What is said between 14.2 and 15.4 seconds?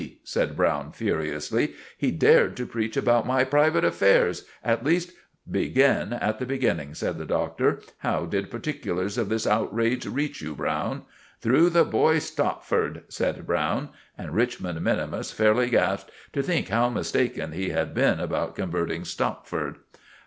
Richmond minimus